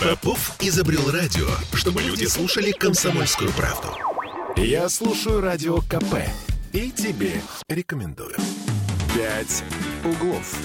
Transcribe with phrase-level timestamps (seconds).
[0.00, 3.88] Попов изобрел радио, чтобы люди слушали комсомольскую правду.
[4.56, 6.26] Я слушаю радио КП
[6.72, 8.34] и тебе рекомендую.
[9.14, 9.62] «Пять
[10.02, 10.56] углов».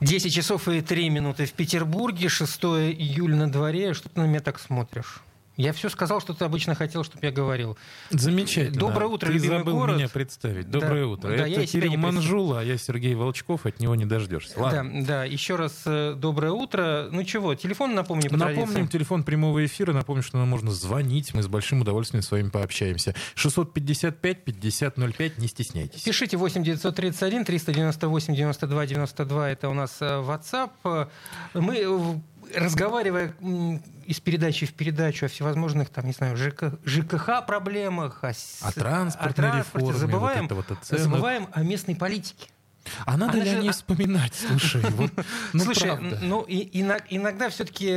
[0.00, 3.92] 10 часов и 3 минуты в Петербурге, 6 июля на дворе.
[3.92, 5.20] Что ты на меня так смотришь?
[5.56, 7.76] Я все сказал, что ты обычно хотел, чтобы я говорил.
[8.10, 8.78] Замечательно.
[8.78, 9.96] Доброе утро, Ты любимый забыл город.
[9.96, 10.70] меня представить.
[10.70, 11.28] Доброе Да, утро.
[11.36, 11.98] да, я Это себя Кирилл.
[12.00, 13.66] Манжула, а я Сергей Волчков.
[13.66, 14.58] От него не дождешься.
[14.58, 15.02] Ладно.
[15.02, 17.08] Да, да, еще раз э, доброе утро.
[17.12, 18.92] Ну чего, телефон напомни по Напомним, традиции.
[18.92, 19.92] телефон прямого эфира.
[19.92, 21.34] Напомню, что нам можно звонить.
[21.34, 23.14] Мы с большим удовольствием с вами пообщаемся.
[23.36, 25.32] 655-5005.
[25.38, 26.02] Не стесняйтесь.
[26.02, 29.50] Пишите 8 931 398 92 92.
[29.50, 30.70] Это у нас э, WhatsApp.
[30.84, 31.06] Э,
[31.54, 32.20] Мы,
[32.54, 33.34] разговаривая
[34.06, 39.48] из передачи в передачу о всевозможных, там, не знаю, ЖК, ЖКХ проблемах, о, О транспортной
[39.48, 41.02] о транспорте, реформе, забываем, вот это вот о ценах.
[41.04, 42.48] забываем о местной политике.
[43.06, 44.34] А надо Она ли же- о ней а- вспоминать?
[44.34, 45.10] Слушай, вот,
[45.52, 46.18] ну Слушай, правда.
[46.22, 47.88] ну и, ино- иногда все-таки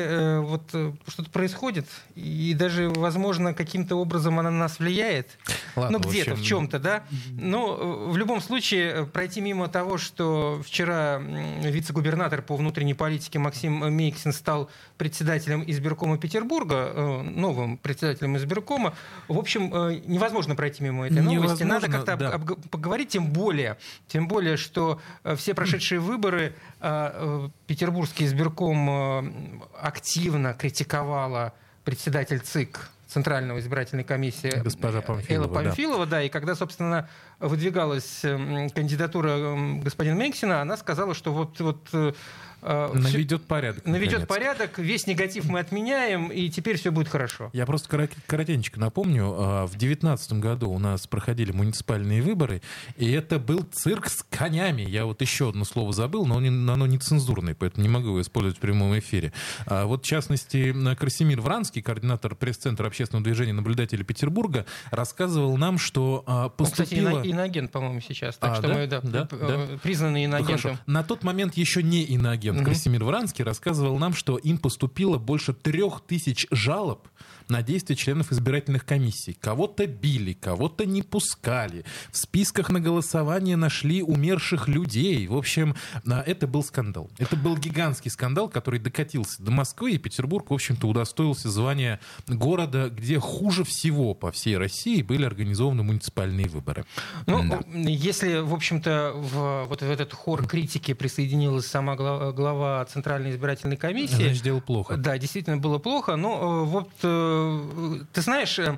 [0.41, 5.37] вот э, что-то происходит, и даже, возможно, каким-то образом она на нас влияет.
[5.75, 7.03] Ладно, ну, в где-то, в, общем, чем-то, да.
[7.31, 11.19] Но э, в любом случае, э, пройти мимо того, что вчера
[11.63, 18.93] вице-губернатор по внутренней политике Максим Мейксин стал председателем избиркома Петербурга, э, новым председателем избиркома,
[19.27, 21.63] в общем, э, невозможно пройти мимо этой новости.
[21.63, 22.31] Надо Невозможно, как-то об- да.
[22.53, 24.74] обг- поговорить, тем более, тем более, что
[25.23, 34.51] э, все прошедшие выборы э, э, Петербургский избирком активно критиковала председатель ЦИК Центрального избирательной комиссии
[34.61, 35.69] Госпожа Памфилова, Элла да.
[35.69, 36.23] Памфилова, да.
[36.23, 37.07] и когда, собственно,
[37.39, 42.15] выдвигалась м, кандидатура м, господина Менксина, она сказала, что вот, вот
[42.61, 43.85] Наведет порядок.
[43.85, 44.27] наведет наконец.
[44.27, 47.49] порядок, весь негатив мы отменяем, и теперь все будет хорошо.
[47.53, 52.61] Я просто корот- коротенько напомню, а, в 2019 году у нас проходили муниципальные выборы,
[52.97, 54.81] и это был цирк с конями.
[54.83, 58.57] Я вот еще одно слово забыл, но оно оно нецензурное, поэтому не могу его использовать
[58.57, 59.31] в прямом эфире.
[59.65, 66.23] А Вот, в частности, Красимир Вранский, координатор пресс-центра общественного движения наблюдатели Петербурга, рассказывал нам, что
[66.25, 67.09] а, Он, кстати, поступило...
[67.09, 68.37] ино- иноагент, по-моему, сейчас.
[68.37, 68.73] Так А, что да?
[68.73, 69.45] мы, да, Да, п- да.
[69.49, 70.57] э, признанный Ну, иноагентом.
[70.61, 70.79] хорошо.
[70.85, 72.65] На тот момент еще не иноагент Мгм.
[72.65, 77.07] Красимир Вранский рассказывал нам, что им поступило больше трех тысяч жалоб
[77.47, 79.33] на действия членов избирательных комиссий.
[79.33, 81.85] Кого-то били, кого-то не пускали.
[82.11, 85.27] В списках на голосование нашли умерших людей.
[85.27, 85.75] В общем,
[86.07, 87.09] а, это был скандал.
[87.17, 92.89] Это был гигантский скандал, который докатился до Москвы, и Петербург, в общем-то, удостоился звания города,
[92.89, 96.85] где хуже всего по всей России были организованы муниципальные выборы.
[97.27, 97.59] Ну, Да.
[97.73, 103.77] если, в общем-то, в, вот в этот хор критики присоединилась сама глава, глава Центральной избирательной
[103.77, 104.97] комиссии, Значит, дело плохо.
[104.97, 106.15] Да, действительно было плохо.
[106.15, 108.77] Но э, вот э, ты знаешь, э,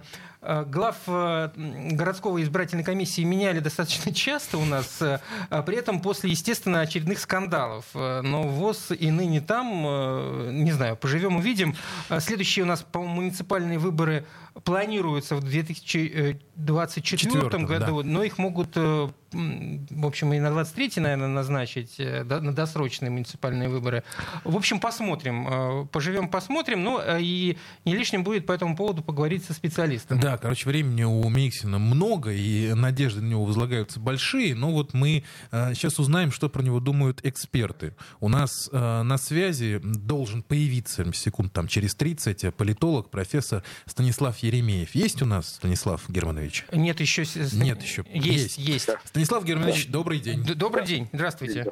[0.65, 7.19] глав городского избирательной комиссии меняли достаточно часто у нас, а при этом после, естественно, очередных
[7.19, 7.85] скандалов.
[7.93, 11.75] Но ВОЗ и ныне там, не знаю, поживем увидим.
[12.19, 14.25] Следующие у нас, по-моему, муниципальные выборы
[14.63, 18.77] планируются в 2024 Четвертом, году, но их могут,
[19.37, 24.03] в общем, и на 23 наверное, назначить, э, на досрочные муниципальные выборы.
[24.43, 25.47] В общем, посмотрим.
[25.47, 26.83] э, Поживем, посмотрим.
[26.83, 30.19] Ну, э, и не лишним будет по этому поводу поговорить со специалистом.
[30.19, 35.23] Да, короче, времени у Мейксина много, и надежды на него возлагаются большие, но вот мы
[35.51, 37.95] сейчас узнаем, что про него думают эксперты.
[38.19, 44.95] У нас на связи должен появиться, секунд там через 30, э, политолог, профессор Станислав Еремеев.
[44.95, 46.65] Есть у нас, Станислав Германович?
[46.71, 47.23] Нет еще...
[47.53, 48.05] Нет еще.
[48.13, 48.89] Есть, есть.
[49.03, 50.43] Станислав Германович, добрый день.
[50.43, 51.71] Д- Добрый день, здравствуйте.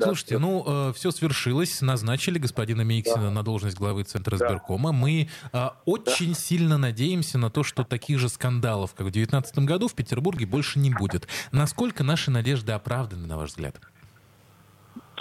[0.00, 4.92] Слушайте, ну все свершилось, назначили господина Мейксина на должность главы Центра избиркома.
[4.92, 9.88] Мы а, очень сильно надеемся на то, что таких же скандалов, как в 2019 году,
[9.88, 11.28] в Петербурге больше не будет.
[11.52, 13.80] Насколько наши надежды оправданы, на ваш взгляд?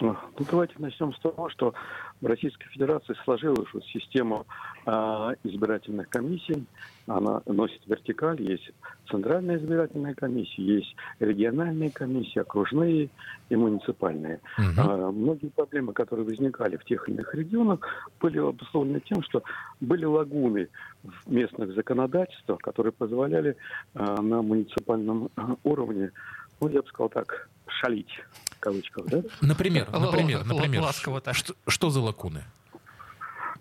[0.01, 0.16] Ну,
[0.50, 1.73] давайте начнем с того, что
[2.22, 4.46] в Российской Федерации сложилась вот система
[4.85, 6.66] а, избирательных комиссий.
[7.07, 8.41] Она носит вертикаль.
[8.41, 8.72] Есть
[9.09, 13.09] центральная избирательная комиссия, есть региональные комиссии, окружные
[13.50, 14.41] и муниципальные.
[14.58, 14.74] Мгм.
[14.78, 17.79] А, многие проблемы, которые возникали в тех или иных регионах,
[18.20, 19.44] были обусловлены тем, что
[19.79, 20.67] были лагуны
[21.03, 23.55] в местных законодательствах, которые позволяли
[23.94, 25.29] а, на муниципальном
[25.64, 26.11] уровне,
[26.59, 28.11] ну, я бы сказал так, шалить,
[28.59, 29.22] в кавычках, да?
[29.41, 31.35] Например, например, например, ласково так.
[31.35, 32.44] что, что за лакуны?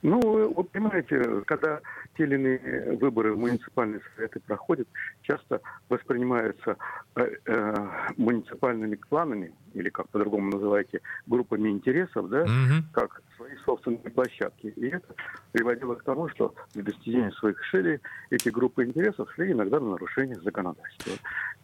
[0.03, 1.81] Ну, вы вы понимаете, когда
[2.17, 4.89] те или иные выборы в муниципальные советы проходят,
[5.23, 6.77] часто воспринимаются
[7.17, 7.75] э, э,
[8.17, 12.85] муниципальными кланами, или как по-другому называете, группами интересов, да, Мгм.
[12.93, 14.67] как свои собственные площадки.
[14.67, 15.15] И это
[15.53, 18.01] приводило к тому, что для достижения своих целей
[18.31, 21.15] эти группы интересов шли иногда на нарушение законодательства.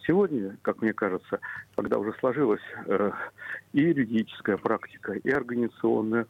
[0.07, 1.39] Сегодня, как мне кажется,
[1.75, 3.11] когда уже сложилась э,
[3.73, 6.27] и юридическая практика, и организационная,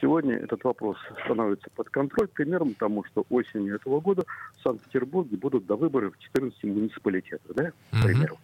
[0.00, 4.24] сегодня этот вопрос становится под контроль примером тому, что осенью этого года
[4.56, 8.38] в Санкт-Петербурге будут до выборов в 14 муниципалитетах, да, к примеру.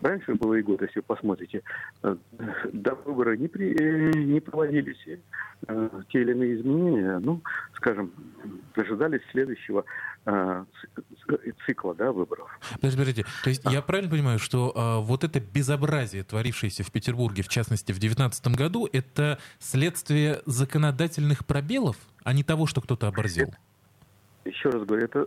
[0.00, 1.62] Раньше было и год, если вы посмотрите,
[2.02, 2.16] э,
[2.72, 4.98] до выбора не, при, э, не проводились
[5.66, 7.42] э, те или иные изменения, ну,
[7.74, 8.12] скажем,
[8.74, 9.84] дожидались следующего
[11.66, 12.50] цикла да, выборов.
[12.74, 13.26] Подождите, подождите.
[13.42, 17.92] То есть я правильно понимаю, что а, вот это безобразие, творившееся в Петербурге, в частности,
[17.92, 23.50] в 2019 году, это следствие законодательных пробелов, а не того, что кто-то оборзел?
[24.50, 25.26] Еще раз говорю, это,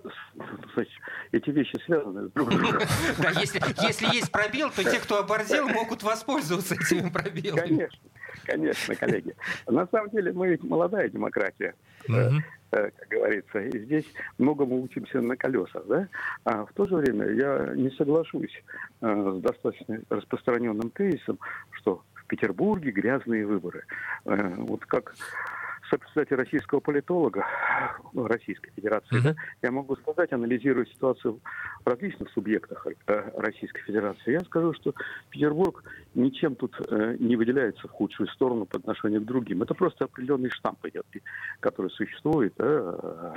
[0.74, 0.94] значит,
[1.32, 2.82] эти вещи связаны с друг другом.
[3.22, 7.60] Да, если, если есть пробел, то те, кто оборзел, могут воспользоваться этими пробелами.
[7.60, 8.00] Конечно,
[8.46, 9.36] конечно, коллеги.
[9.68, 11.76] На самом деле мы ведь молодая демократия.
[12.08, 12.42] Uh-huh
[12.74, 13.60] как говорится.
[13.60, 14.06] И здесь
[14.38, 16.08] многому учимся на колесах, да?
[16.44, 18.64] А в то же время я не соглашусь
[19.02, 21.40] э, с достаточно распространенным тезисом,
[21.72, 23.86] что в Петербурге грязные выборы.
[24.26, 25.14] Э, вот как
[25.94, 27.46] сопредседатель российского политолога
[28.14, 31.40] ну, Российской Федерации, да, я могу сказать, анализируя ситуацию
[31.84, 34.94] в различных субъектах э, Российской Федерации, я скажу, что
[35.30, 35.84] Петербург
[36.16, 39.62] ничем тут э, не выделяется в худшую сторону по отношению к другим.
[39.62, 41.06] Это просто определенный штамп идет,
[41.60, 43.34] который существует э,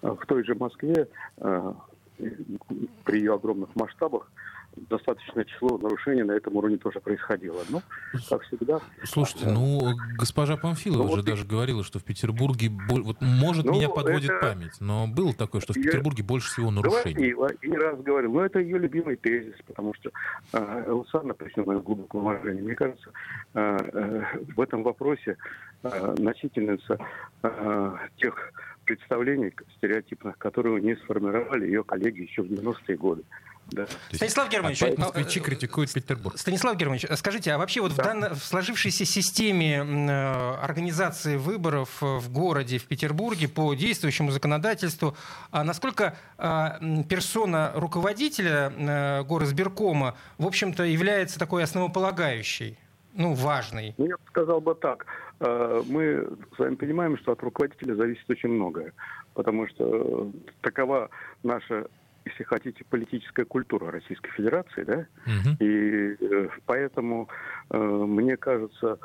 [0.00, 4.30] в той же Москве при ее огромных масштабах
[4.76, 7.60] достаточное число нарушений на этом уровне тоже происходило.
[7.68, 7.82] Но,
[8.28, 8.80] как всегда...
[9.04, 9.80] Слушайте, ну,
[10.18, 11.46] госпожа Памфилова ну, же вот даже и...
[11.46, 12.70] говорила, что в Петербурге...
[12.88, 14.40] Вот, может, ну, меня подводит это...
[14.40, 16.28] память, но было такое, что в Петербурге Я...
[16.28, 17.32] больше всего нарушений.
[17.32, 18.32] Говорила, и не раз говорил.
[18.32, 20.10] Но это ее любимый тезис, потому что
[20.52, 23.10] э, Элсана, при всем моем глубоком уважении, мне кажется,
[23.54, 24.22] э, э,
[24.54, 25.36] в этом вопросе
[25.82, 26.98] э, носительница
[27.42, 28.52] э, тех
[28.84, 33.24] представлений стереотипных, которые у нее сформировали ее коллеги еще в 90-е годы.
[33.68, 33.86] Да.
[34.12, 36.38] Станислав Германович, а москвичи критикуют Петербург.
[36.38, 38.02] Станислав Германович, скажите, а вообще вот да.
[38.02, 45.16] в, данной, в сложившейся системе э, организации выборов в городе, в Петербурге по действующему законодательству,
[45.50, 52.78] а насколько э, персона руководителя э, горосберкома, в общем-то, является такой основополагающей?
[53.16, 53.94] ну, важной?
[53.96, 55.06] Ну, я сказал бы так.
[55.40, 58.92] Мы с вами понимаем, что от руководителя зависит очень многое,
[59.34, 60.32] потому что
[60.62, 61.10] такова
[61.42, 61.86] наша
[62.24, 65.56] если хотите, политическая культура Российской Федерации, да, угу.
[65.60, 67.28] и э, поэтому
[67.70, 68.98] э, мне кажется,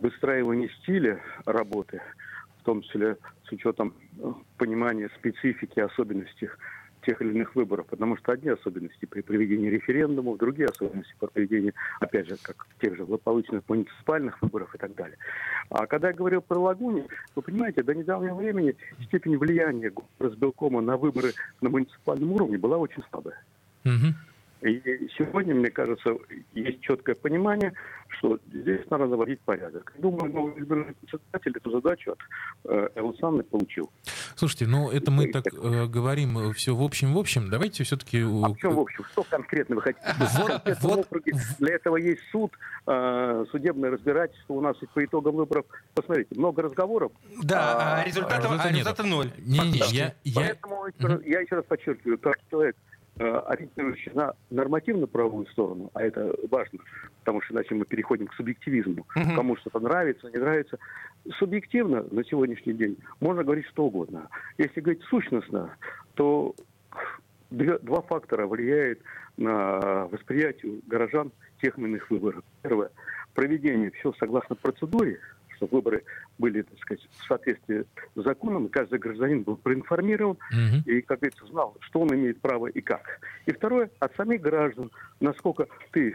[0.00, 2.00] выстраивание стиля работы,
[2.60, 3.16] в том числе
[3.46, 6.48] с учетом э, понимания специфики, особенностей
[7.06, 11.72] тех или иных выборов, потому что одни особенности при проведении референдумов, другие особенности при проведении,
[12.00, 15.16] опять же, как тех же злополучных муниципальных выборов и так далее.
[15.70, 20.96] А когда я говорил про Лагуни, вы понимаете, до недавнего времени степень влияния разбелкома на
[20.96, 23.40] выборы на муниципальном уровне была очень слабая.
[23.84, 24.14] Угу.
[24.66, 26.16] И сегодня, мне кажется,
[26.54, 27.72] есть четкое понимание,
[28.18, 29.92] что здесь надо заводить порядок.
[29.98, 32.18] Думаю, новый избранный председатель эту задачу от
[32.64, 33.90] э, Элсаны получил.
[34.34, 37.48] Слушайте, ну это мы так э, говорим э, все в общем, в общем.
[37.48, 38.22] Давайте все-таки...
[38.22, 39.04] А в чем в общем?
[39.12, 40.06] Что конкретно вы хотите?
[40.32, 41.08] Вот, вот.
[41.58, 42.52] Для этого есть суд,
[42.86, 45.66] э, судебное разбирательство у нас по итогам выборов.
[45.94, 47.12] Посмотрите, много разговоров.
[47.42, 49.30] Да, а, а результатов, а результата ноль.
[49.38, 50.56] Не-не, я, я...
[50.62, 52.76] Поэтому я еще раз подчеркиваю, как человек,
[53.18, 56.80] Э, ориентирующийся на нормативно-правовую сторону, а это важно,
[57.20, 59.06] потому что иначе мы переходим к субъективизму.
[59.16, 59.34] Угу.
[59.34, 60.78] Кому что-то нравится, не нравится.
[61.38, 64.28] Субъективно на сегодняшний день можно говорить что угодно.
[64.58, 65.74] Если говорить сущностно,
[66.12, 66.54] то
[67.50, 69.00] два фактора влияют
[69.38, 71.32] на восприятие горожан
[71.62, 72.44] тех или иных выборов.
[72.60, 72.90] Первое.
[73.32, 75.20] Проведение все согласно процедуре,
[75.56, 76.04] чтобы выборы
[76.38, 77.84] были, так сказать, в соответствии
[78.14, 80.90] с законом, и каждый гражданин был проинформирован угу.
[80.90, 83.20] и, как говорится, знал, что он имеет право и как.
[83.46, 86.14] И второе, от самих граждан, насколько ты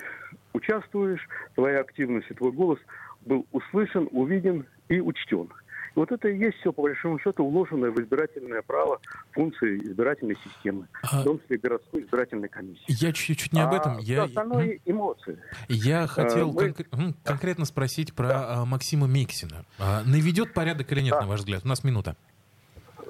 [0.54, 2.80] участвуешь, твоя активность и твой голос
[3.26, 5.50] был услышан, увиден и учтен.
[5.96, 9.00] И вот это и есть все, по большому счету, уложенное в избирательное право
[9.32, 11.22] функции избирательной системы, а...
[11.22, 12.84] в том числе городской избирательной комиссии.
[12.88, 13.98] Я чуть-чуть не об этом.
[13.98, 14.24] А я...
[14.24, 15.38] остальное эмоции.
[15.68, 16.74] Я хотел а, мы...
[16.74, 18.62] кон- конкретно спросить про да.
[18.62, 19.66] А, Максима Миксина.
[19.80, 21.22] А, наведет порядок или нет, да.
[21.22, 21.66] на ваш взгляд?
[21.66, 22.16] У нас минута.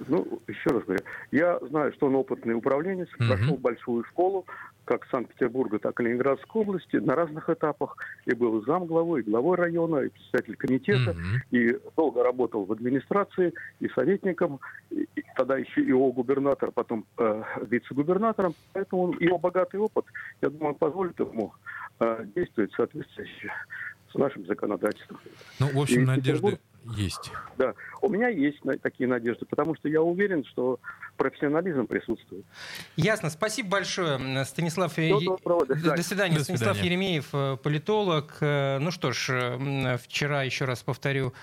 [0.08, 3.28] Ну, еще раз говорю, я знаю, что он опытный управленец, угу.
[3.28, 4.46] прошел большую школу,
[4.86, 7.98] как Санкт-Петербурга, так и Ленинградской области на разных этапах.
[8.26, 11.40] И был зам главой, и главой района, и председатель комитета, mm-hmm.
[11.52, 17.44] и долго работал в администрации, и советником, и, и тогда еще его губернатор, потом э,
[17.70, 18.54] вице-губернатором.
[18.74, 20.06] Поэтому его богатый опыт,
[20.42, 21.54] я думаю, позволит ему
[22.00, 23.52] э, действовать соответствующе
[24.12, 25.20] с нашим законодательством.
[25.60, 26.60] Ну, в общем, и надежды...
[26.98, 27.32] Есть.
[27.58, 30.80] Да, у меня есть на- такие надежды, потому что я уверен, что
[31.16, 32.44] профессионализм присутствует.
[32.96, 33.30] Ясно.
[33.30, 34.92] Спасибо большое, Станислав.
[34.94, 35.98] Всего Е- доброго, до свидания.
[35.98, 36.38] До свидания.
[36.38, 36.78] До Станислав.
[36.78, 38.38] Еремеев, э, политолог.
[38.42, 41.34] Э, Ну что ж, э, вчера, еще раз повторю,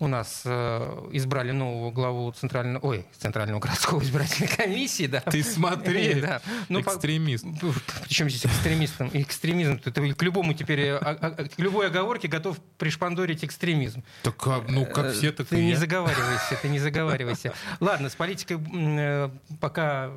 [0.00, 5.06] у нас э, избрали нового главу Центрального, ой, Центрального городского избирательной комиссии.
[5.06, 5.20] Да.
[5.20, 6.40] Ты смотри, Да.
[6.68, 7.44] Ну, по- экстремист.
[8.04, 9.10] Причем здесь экстремистом?
[9.12, 9.78] Экстремизм.
[9.78, 14.02] Ты к любому теперь, э, а- а- к любой оговорке готов пришпандорить экстремизм.
[14.22, 17.52] Так как, ну, как Э, все, так Ты не заговаривайся, ты не заговаривайся.
[17.78, 19.30] Ладно, с политикой э,
[19.60, 20.10] пока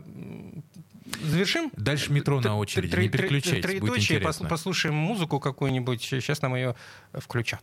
[1.22, 1.72] завершим.
[1.76, 4.48] Дальше метро на очереди, не переключайтесь, будет интересно.
[4.48, 6.02] Послушаем музыку какую-нибудь.
[6.02, 6.76] Сейчас нам ее
[7.14, 7.62] включат.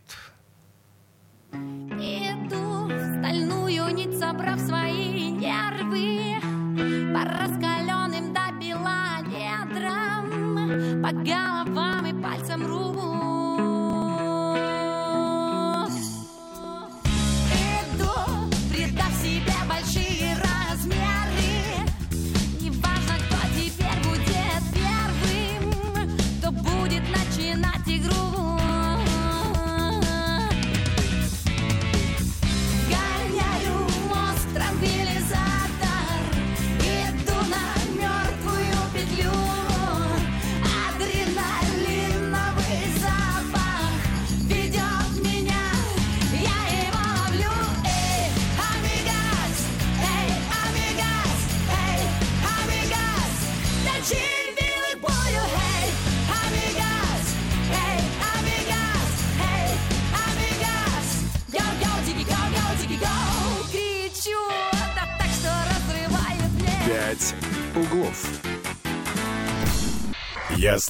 [1.53, 2.89] Иду
[3.19, 6.35] стальную нить, собрав свои нервы
[7.13, 13.10] По раскаленным до бела недрам По головам и пальцам рук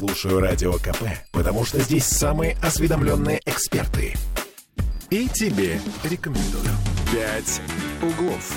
[0.01, 4.15] слушаю Радио КП, потому что здесь самые осведомленные эксперты.
[5.11, 6.65] И тебе рекомендую.
[7.13, 7.61] «Пять
[8.01, 8.51] углов».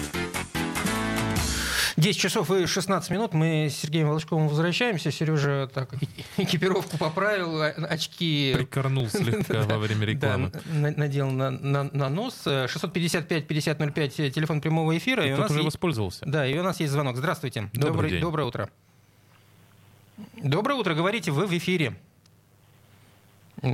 [1.99, 3.35] 10 часов и 16 минут.
[3.35, 5.11] Мы с Сергеем Волчковым возвращаемся.
[5.11, 5.91] Сережа так
[6.39, 10.51] экипировку поправил, очки Прикорнул слегка во время рекламы.
[10.51, 12.41] Да, надел на, на- на нос.
[12.47, 15.27] Э, 655-5005, э, телефон прямого эфира.
[15.27, 16.25] и у Кто-то нас уже воспользовался.
[16.25, 17.19] Да, и у нас есть звонок.
[17.19, 17.69] Здравствуйте.
[17.75, 18.21] Добрый день.
[18.23, 18.71] Доброе утро.
[20.45, 21.95] Доброе утро, говорите, вы в эфире.
[23.63, 23.67] У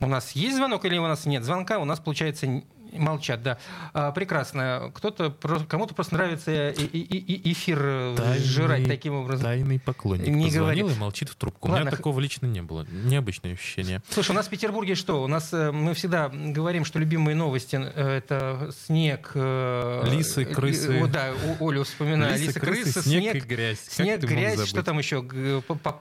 [0.00, 1.78] нас есть звонок или у нас нет звонка?
[1.78, 2.64] У нас, получается,
[2.98, 3.58] молчат, да.
[3.92, 4.90] А, прекрасно.
[4.94, 5.30] Кто-то,
[5.68, 9.44] кому-то просто нравится и- и- и- эфир э, Тайный- сжирать таким образом.
[9.44, 10.96] Тайный поклонник Не позвонил говори.
[10.96, 11.68] и молчит в трубку.
[11.68, 11.84] У Ладно.
[11.86, 12.86] меня такого лично не было.
[12.90, 14.02] Необычное ощущение.
[14.08, 15.22] Слушай, у нас в Петербурге что?
[15.22, 20.46] У нас э, мы всегда говорим, что любимые новости э, это снег, э, Лисы, э,
[20.46, 21.00] крысы.
[21.02, 22.32] о, да, у- Олю вспоминаю.
[22.34, 23.78] Лисы, Лисы, крысы, крысы, снег снег, и грязь.
[23.84, 25.22] Как снег, грязь, что там еще?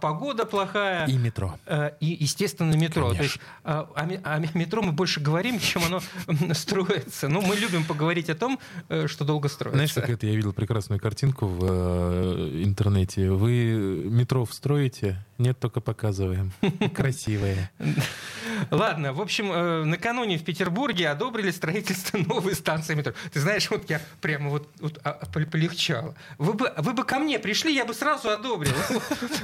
[0.02, 1.06] Погода плохая.
[1.08, 1.58] И метро.
[1.66, 3.10] Э, И, естественно, метро.
[3.10, 3.18] Конечно.
[3.18, 6.54] То есть о ме- о метро мы больше говорим, чем оно м,
[6.86, 7.30] строится.
[7.30, 8.60] Ну, мы любим поговорить о том,
[8.90, 9.78] э, что долго строится.
[9.78, 13.32] Знаешь, как это я видел прекрасную картинку в э, интернете.
[13.32, 15.24] Вы метро строите?
[15.38, 16.52] Нет, только показываем.
[16.94, 17.72] Красивые.
[18.72, 23.14] Ладно, в общем, э, накануне в Петербурге одобрили строительство новой станции метро.
[23.32, 26.16] Ты знаешь, вот я прямо вот, вот, а, пол- полегчало.
[26.38, 28.74] Вы бы, вы бы ко мне пришли, я бы сразу одобрил.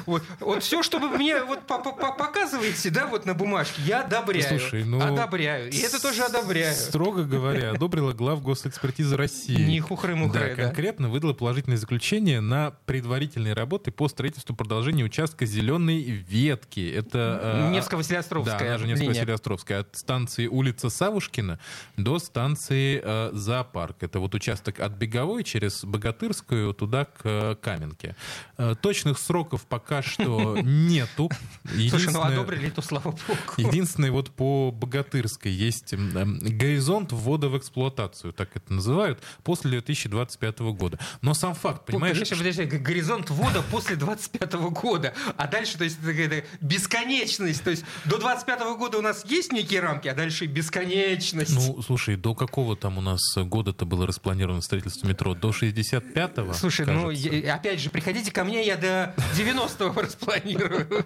[0.06, 3.82] Вот, вот все, что вы мне вот по- по- по- показываете, да, вот на бумажке,
[3.86, 4.48] я одобряю.
[4.60, 5.02] Слушай, ну...
[5.02, 5.70] Одобряю.
[5.70, 6.74] И это тоже одобряю.
[6.74, 9.56] Строго говоря, одобрила глав госэкспертизы России.
[9.62, 10.64] Не хухры-мухры, да.
[10.64, 16.92] конкретно выдала положительное заключение на предварительные работы по строительству продолжения участка зеленой ветки.
[16.92, 19.26] Это э, Невско-Василиостровская Да, она же линия.
[19.26, 19.80] Невско-Василиостровская.
[19.80, 21.60] От станции улица Савушкина
[21.98, 24.04] до станции э, Зоопарк.
[24.04, 28.16] Это вот участок от Беговой через Богатырскую туда к э, Каменке.
[28.58, 31.30] Э, точных сроков пока что нету.
[31.90, 33.40] Слушай, ну одобрили, то слава богу.
[33.58, 40.60] Единственное, вот по Богатырской есть эм, горизонт ввода в эксплуатацию, так это называют, после 2025
[40.60, 41.00] года.
[41.22, 45.14] Но сам факт, понимаешь, Подожди, подожди, горизонт ввода после 25 года.
[45.38, 46.00] А дальше, то есть,
[46.62, 47.64] бесконечность.
[47.64, 51.56] То есть, до 25 года у нас есть некие рамки, а дальше бесконечность.
[51.56, 55.34] ну, слушай, до какого там у нас года-то было распланировано строительство метро?
[55.34, 57.30] До 65-го, Слушай, ну, кажется.
[57.30, 61.06] я- опять же, приходите ко мне, я до 90-го распланирую.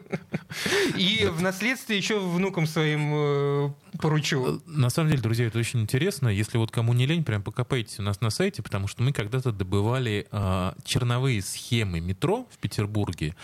[0.98, 3.70] И в наследстве еще внукам своим э,
[4.00, 4.62] поручу.
[4.66, 6.28] На самом деле, друзья, это очень интересно.
[6.28, 9.52] Если вот кому не лень, прям покопайтесь у нас на сайте, потому что мы когда-то
[9.52, 13.36] добывали а, черновые схемы метро в Петербурге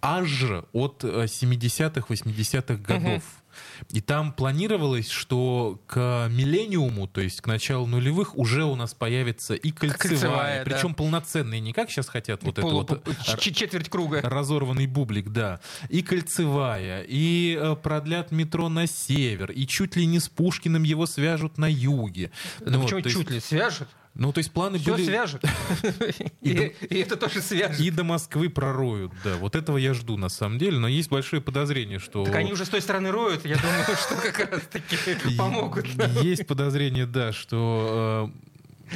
[0.00, 3.22] аж от а, 70-х, 80-х годов.
[3.90, 9.54] И там планировалось, что к миллениуму, то есть к началу нулевых, уже у нас появится
[9.54, 10.70] и кольцевая, Кольцевая, да.
[10.70, 13.02] причем полноценная, не как сейчас хотят вот это Полу- вот
[13.40, 14.20] ч- четверть круга.
[14.22, 20.20] разорванный бублик, да, и кольцевая, и э, продлят метро на север, и чуть ли не
[20.20, 22.30] с Пушкиным его свяжут на юге.
[22.60, 23.88] Да Ну, почему то есть- чуть ли свяжут?
[24.18, 25.04] Ну, то есть планы Все были...
[25.04, 25.42] свяжут.
[26.42, 27.78] И и это тоже свяжут.
[27.78, 29.36] И до Москвы пророют, да.
[29.36, 32.24] Вот этого я жду на самом деле, но есть большое подозрение, что...
[32.24, 34.96] Так они уже с той стороны роют, я думаю, что как раз таки
[35.36, 35.86] помогут.
[36.20, 38.47] Есть подозрение, да, что э,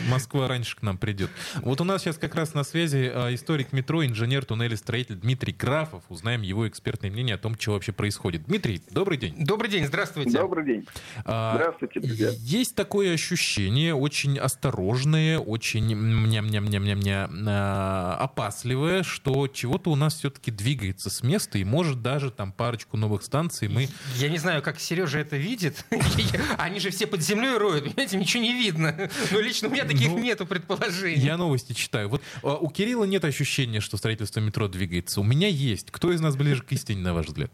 [0.09, 1.31] Москва раньше к нам придет.
[1.57, 6.03] Вот у нас сейчас как раз на связи э, историк метро, инженер, туннелестроитель Дмитрий Графов.
[6.09, 8.45] Узнаем его экспертное мнение о том, что вообще происходит.
[8.45, 9.35] Дмитрий, добрый день.
[9.39, 10.39] Добрый день, здравствуйте.
[10.39, 10.87] Добрый день.
[11.25, 12.31] А, Здравствуйте, друзья.
[12.39, 21.11] Есть такое ощущение, очень осторожное, очень мня-мня-мня-мня-мня а, опасливое, что чего-то у нас все-таки двигается
[21.11, 23.89] с места, и может даже там парочку новых станций мы...
[24.17, 25.85] Я не знаю, как Сережа это видит.
[26.59, 29.11] Они же все под землей роют, понимаете, ничего не видно.
[29.31, 31.21] Но лично у меня таких Ну, нету предположений.
[31.21, 32.09] Я новости читаю.
[32.09, 35.21] Вот а, у Кирилла нет ощущения, что строительство метро двигается.
[35.21, 35.91] У меня есть.
[35.91, 37.51] Кто из нас ближе к истине, на ваш взгляд?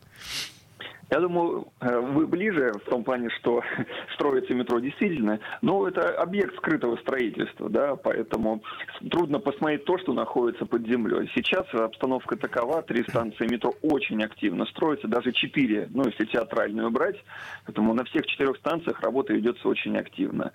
[1.10, 3.62] Я думаю, э, вы ближе в том плане, что
[4.14, 8.62] строится метро действительно, но это объект скрытого строительства, да, поэтому
[9.10, 11.30] трудно посмотреть то, что находится под землей.
[11.34, 17.16] Сейчас обстановка такова, три станции метро очень активно строятся, даже четыре, ну, если театральную брать,
[17.64, 20.52] поэтому на всех четырех станциях работа ведется очень активно.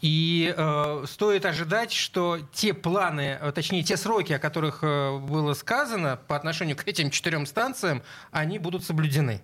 [0.00, 5.54] И э, стоит ожидать, что те планы, э, точнее те сроки, о которых э, было
[5.54, 9.42] сказано по отношению к этим четырем станциям, они будут соблюдены.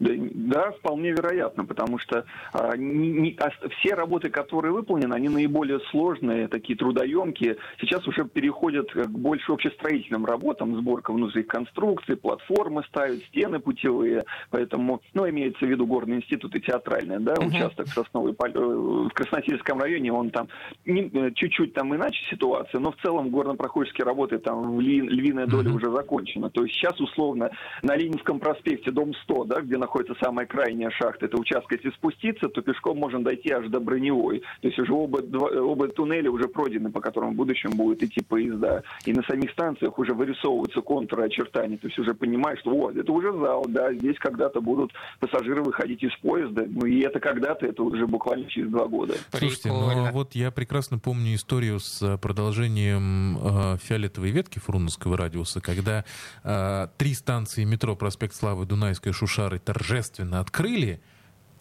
[0.00, 5.28] Да, да, вполне вероятно, потому что а, не- не- а, все работы, которые выполнены, они
[5.28, 7.56] наиболее сложные, такие трудоемкие.
[7.80, 14.24] Сейчас уже переходят к больше общестроительным работам, сборка внутренних конструкций, платформы ставят, стены путевые.
[14.50, 17.48] Поэтому, ну, имеется в виду Горный институт и театральный, да, Мгм.
[17.48, 20.48] участок Пол- э, в Красносельском районе, он там
[20.86, 26.50] э, чуть-чуть там иначе ситуация, но в целом горно-проходческие работы там львиная доля уже закончена.
[26.50, 27.50] То есть сейчас условно
[27.82, 32.48] на Ленинском проспекте, дом 100, да, где находится самая крайняя шахта, это участок, если спуститься,
[32.48, 34.40] то пешком можно дойти аж до Броневой.
[34.60, 38.22] То есть уже оба, два- оба туннеля уже пройдены, по которым в будущем будут идти
[38.22, 38.82] поезда.
[39.04, 41.76] И на самих станциях уже вырисовываются контуры очертаний.
[41.78, 46.02] То есть уже понимаешь, что вот, это уже зал, да, здесь когда-то будут пассажиры выходить
[46.02, 46.64] из поезда.
[46.68, 49.14] Ну и это когда-то, это уже буквально через два года.
[49.30, 55.60] Слушайте, ну вот я прекрасно помню историю с э, продолжением э, фиолетовой ветки Фрунзенского радиуса,
[55.60, 56.04] когда
[56.44, 59.12] э, три станции метро Проспект Славы, Дунайская,
[59.52, 61.00] Шушары торжественно открыли,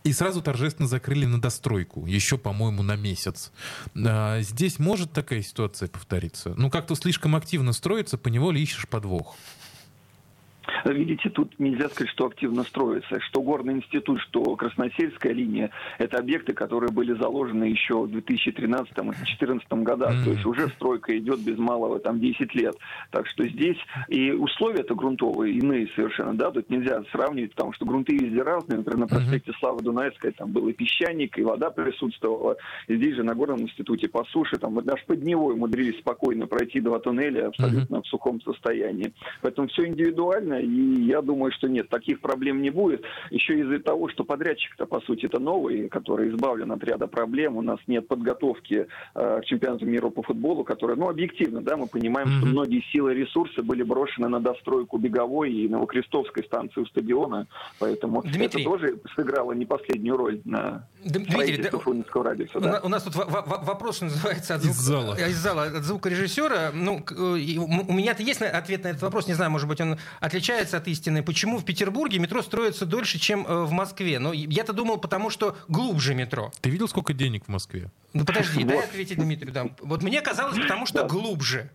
[0.04, 3.51] и сразу торжественно закрыли на достройку, еще, по-моему, на месяц.
[3.95, 6.54] А, Здесь может такая ситуация повториться?
[6.58, 9.36] Ну, как-то слишком активно строится, поневоле ищешь подвох.
[10.86, 13.19] Видите, тут нельзя сказать, что активно строится.
[13.19, 20.23] Что Горный институт, что Красносельская линия– это объекты, которые были заложены еще в 2013-2014 годах.
[20.23, 22.75] То есть уже стройка идет без малого там 10 лет.
[23.12, 26.34] Так что здесь и условия-то грунтовые иные совершенно.
[26.34, 26.51] Да?
[26.51, 28.77] Тут нельзя сравнивать, потому что грунты везде разные.
[28.77, 32.57] Например, на проспекте Славы Дунайской там был и песчаник, и вода присутствовала.
[32.88, 36.47] И здесь же на Горном институте по суше, там вот даже под него умудрились спокойно
[36.47, 39.13] пройти два туннеля абсолютно в сухом состоянии.
[39.41, 43.04] Поэтому все индивидуально, и я думаю, что нет, таких проблем не будет.
[43.30, 47.58] Еще из-за того, что подрядчик-то, по сути, это новый, который избавлен от ряда проблем.
[47.58, 51.88] У нас нет подготовки э, к чемпионату мира по футболу, которая, ну, объективно, да, мы
[51.88, 56.86] понимаем, что многие силы и ресурсы были брошены на достройку Беговой и Новокрестовской станции у
[56.86, 57.47] стадиона.
[57.80, 58.45] Поэтому Дмитрий.
[58.45, 62.58] это тоже сыграло не последнюю роль на Дмитрий, да, радиуса.
[62.58, 62.80] У, да.
[62.84, 65.16] у нас тут во- во- вопрос, что называется, от Из звук- зала.
[65.16, 66.72] Из зала, от звукорежиссера.
[66.74, 69.98] Ну, э, у меня-то есть на- ответ на этот вопрос, не знаю, может быть, он
[70.20, 71.24] отличается от истины.
[71.24, 74.20] Почему в Петербурге метро строится дольше, чем э, в Москве?
[74.20, 76.52] Ну, я-то думал, потому что глубже метро.
[76.62, 77.90] Ты видел, сколько денег в Москве?
[78.14, 78.86] Ну, подожди, дай Вот.
[78.86, 79.54] ответить Дмитрию.
[79.54, 79.68] Да.
[79.82, 81.08] Вот мне казалось, потому что Да.
[81.08, 81.70] глубже.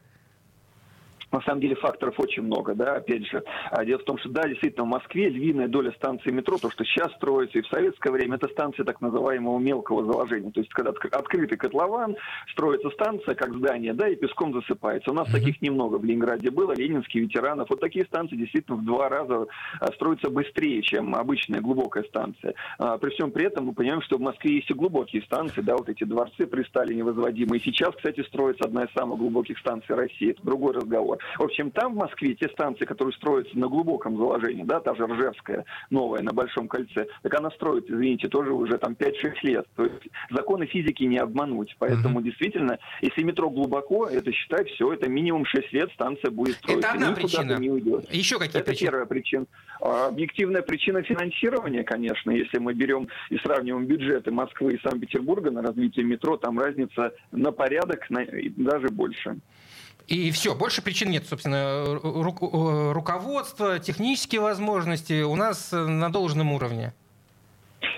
[1.33, 3.43] На самом деле факторов очень много, да, опять же.
[3.71, 6.85] А Дело в том, что, да, действительно, в Москве львиная доля станций метро, то, что
[6.85, 10.51] сейчас строится, и в советское время, это станции так называемого мелкого заложения.
[10.53, 12.17] То есть, когда отк- открытый котлован,
[12.53, 15.11] строится станция, как здание, да, и песком засыпается.
[15.11, 17.69] У нас таких немного в Ленинграде было, ленинские ветеранов.
[17.71, 19.47] Вот такие станции действительно в два раза
[19.81, 22.55] а, строятся быстрее, чем обычная глубокая станция.
[22.79, 25.77] А, При всем при этом мы понимаем, что в Москве есть и глубокие станции, да,
[25.77, 27.61] вот эти дворцы при Сталине возводимые.
[27.61, 30.31] Сейчас, кстати, строится одна из самых глубоких станций России.
[30.31, 31.16] Это другой разговор.
[31.39, 35.07] В общем, там в Москве те станции, которые строятся на глубоком заложении, да, та же
[35.07, 39.67] Ржевская, новая, на Большом кольце, так она строится, извините, тоже уже там 5-6 лет.
[39.77, 41.77] То есть законы физики не обмануть.
[41.79, 42.25] Поэтому mm-hmm.
[42.25, 46.89] действительно, если метро глубоко, это считай все, это минимум 6 лет станция будет строиться.
[46.89, 47.59] Это одна Никуда причина.
[47.59, 48.13] Не уйдет.
[48.13, 48.91] Еще какие это причины?
[48.91, 49.47] первая причина.
[49.81, 55.63] А, объективная причина финансирования, конечно, если мы берем и сравниваем бюджеты Москвы и Санкт-Петербурга на
[55.63, 58.27] развитие метро, там разница на порядок, на,
[58.57, 59.37] даже больше.
[60.09, 66.93] И все, больше причин нет, собственно, ру- руководство, технические возможности у нас на должном уровне.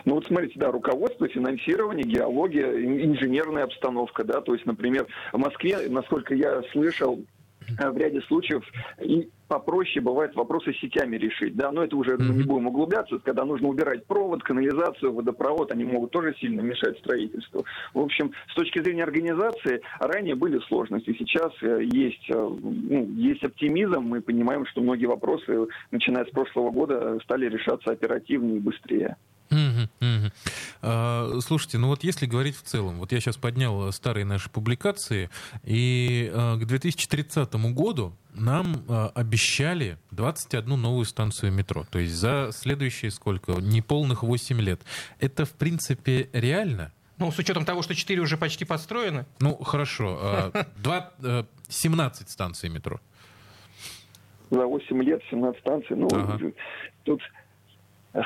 [0.05, 5.88] Ну вот смотрите, да, руководство, финансирование, геология, инженерная обстановка, да, то есть, например, в Москве,
[5.88, 7.21] насколько я слышал,
[7.68, 8.64] в ряде случаев
[9.00, 12.33] и попроще бывает вопросы с сетями решить, да, но это уже mm-hmm.
[12.33, 17.64] не будем углубляться, когда нужно убирать провод, канализацию, водопровод, они могут тоже сильно мешать строительству.
[17.94, 23.42] В общем, с точки зрения организации, ранее были сложности, сейчас э, есть, э, ну, есть
[23.42, 29.16] оптимизм, мы понимаем, что многие вопросы, начиная с прошлого года, стали решаться оперативнее и быстрее.
[30.82, 35.30] А, слушайте, ну вот если говорить в целом, вот я сейчас поднял старые наши публикации,
[35.64, 41.84] и а, к 2030 году нам а, обещали 21 новую станцию метро.
[41.90, 43.52] То есть за следующие сколько?
[43.52, 44.82] Неполных 8 лет.
[45.18, 46.92] Это, в принципе, реально?
[47.18, 49.26] Ну, с учетом того, что 4 уже почти построены.
[49.40, 50.52] Ну, хорошо.
[50.76, 51.12] 2,
[51.68, 53.00] 17 станций метро.
[54.50, 55.96] За 8 лет 17 станций.
[55.96, 56.38] Ну, ага.
[57.04, 57.20] тут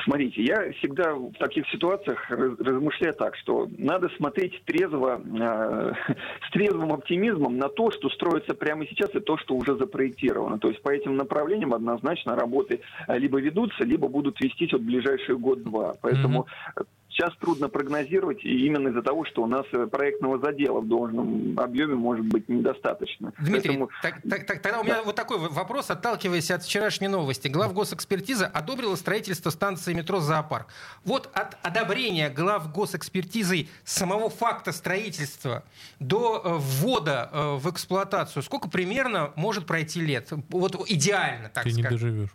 [0.05, 5.93] Смотрите, я всегда в таких ситуациях размышляю так, что надо смотреть трезво, э,
[6.47, 10.57] с трезвым оптимизмом на то, что строится прямо сейчас, и то, что уже запроектировано.
[10.57, 15.37] То есть по этим направлениям однозначно работы э, либо ведутся, либо будут вестись вот ближайшие
[15.37, 15.95] год-два.
[16.01, 20.81] Поэтому mm-hmm сейчас трудно прогнозировать, и именно из-за того, что у нас э, проектного задела
[20.81, 23.33] в должном объеме может быть недостаточно.
[23.39, 23.89] Дмитрий, Поэтому...
[24.01, 25.03] так, так, так, тогда у меня да.
[25.03, 27.47] вот такой вопрос, отталкиваясь от вчерашней новости.
[27.47, 30.67] Глав госэкспертиза одобрила строительство станции метро «Зоопарк».
[31.03, 35.63] Вот от одобрения глав госэкспертизы самого факта строительства
[35.99, 40.29] до э, ввода э, в эксплуатацию сколько примерно может пройти лет?
[40.49, 41.91] Вот идеально, так Ты скажем.
[41.91, 42.29] не доживешь.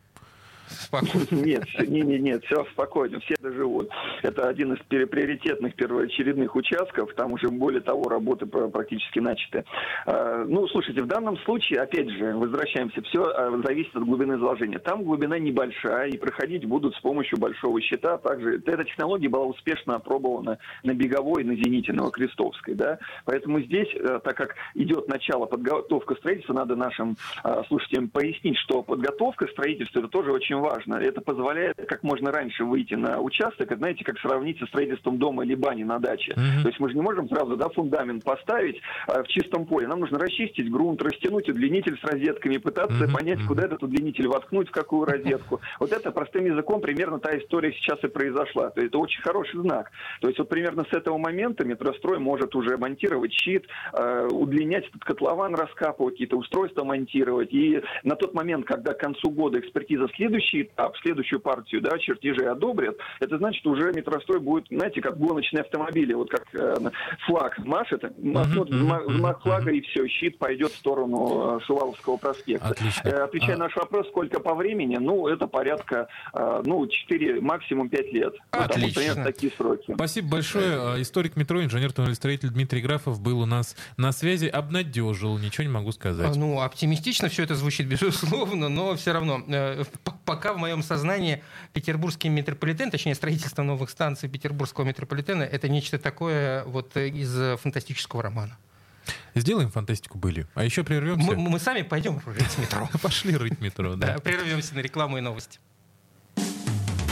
[0.68, 1.26] Спокойно.
[1.48, 3.88] Нет, нет, нет, нет, все спокойно, все доживут.
[4.22, 9.64] Это один из приоритетных первоочередных участков, там уже более того работы практически начаты.
[10.06, 14.78] А, ну, слушайте, в данном случае, опять же, возвращаемся, все а, зависит от глубины заложения.
[14.78, 18.18] Там глубина небольшая, и проходить будут с помощью большого щита.
[18.18, 22.98] Также эта технология была успешно опробована на Беговой, на Зените, Новокрестовской, да.
[23.24, 28.82] Поэтому здесь, э, так как идет начало подготовка строительства, надо нашим а, слушателям пояснить, что
[28.82, 30.96] подготовка строительства это тоже очень очень важно.
[30.96, 35.54] Это позволяет как можно раньше выйти на участок, знаете, как сравнить со строительством дома или
[35.54, 36.32] бани на даче.
[36.32, 36.62] Mm-hmm.
[36.62, 39.86] То есть мы же не можем сразу да, фундамент поставить э, в чистом поле.
[39.86, 43.12] Нам нужно расчистить грунт, растянуть удлинитель с розетками, пытаться mm-hmm.
[43.12, 45.60] понять, куда этот удлинитель воткнуть, в какую розетку.
[45.80, 48.70] Вот это простым языком примерно та история сейчас и произошла.
[48.70, 49.90] То есть это очень хороший знак.
[50.20, 55.04] То есть вот примерно с этого момента метрострой может уже монтировать щит, э, удлинять этот
[55.04, 57.52] котлован, раскапывать, какие-то устройства монтировать.
[57.52, 61.98] И на тот момент, когда к концу года экспертиза следующая следующий этап, следующую партию да,
[61.98, 66.90] чертежей одобрят, это значит, уже метрострой будет, знаете, как гоночные автомобили, вот как э,
[67.26, 72.68] флаг машет, махнут знак флага, и все, щит пойдет в сторону э, Шуваловского проспекта.
[72.68, 73.08] Отлично.
[73.08, 73.58] Э, отвечая а...
[73.58, 78.34] на наш вопрос, сколько по времени, ну, это порядка, э, ну, 4, максимум 5 лет.
[78.50, 79.02] Отлично.
[79.14, 79.94] Вот, такие сроки.
[79.94, 80.96] Спасибо большое.
[80.96, 85.92] Э, историк метро, инженер-строитель Дмитрий Графов был у нас на связи, обнадежил, ничего не могу
[85.92, 86.34] сказать.
[86.36, 89.82] Ну, оптимистично все это звучит, безусловно, но все равно э,
[90.38, 96.62] пока в моем сознании петербургский метрополитен, точнее строительство новых станций петербургского метрополитена, это нечто такое
[96.62, 98.56] вот из фантастического романа.
[99.34, 100.46] Сделаем фантастику были.
[100.54, 101.26] А еще прервемся.
[101.26, 102.88] Мы, мы сами пойдем рыть метро.
[103.02, 104.14] Пошли рыть метро, да.
[104.14, 104.18] да.
[104.20, 105.58] Прервемся на рекламу и новости.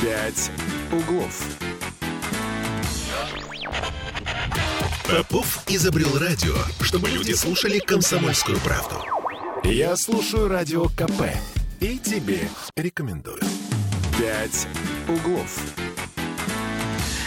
[0.00, 0.52] Пять
[0.92, 1.58] углов.
[5.08, 9.04] Попов изобрел радио, чтобы люди слушали комсомольскую правду.
[9.64, 11.22] Я слушаю радио КП
[11.80, 13.40] и тебе рекомендую.
[14.18, 14.66] «Пять
[15.08, 15.74] углов».